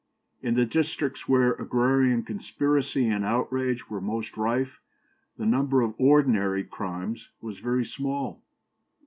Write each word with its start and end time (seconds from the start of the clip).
In 0.41 0.55
the 0.55 0.65
districts 0.65 1.29
where 1.29 1.53
agrarian 1.53 2.23
conspiracy 2.23 3.07
and 3.07 3.23
outrage 3.23 3.87
were 3.87 4.01
most 4.01 4.35
rife, 4.35 4.81
the 5.37 5.45
number 5.45 5.83
of 5.83 5.93
ordinary 5.99 6.63
crimes 6.63 7.29
was 7.39 7.59
very 7.59 7.85
small. 7.85 8.41